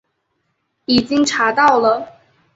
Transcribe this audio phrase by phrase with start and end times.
[0.85, 2.13] 已经查到了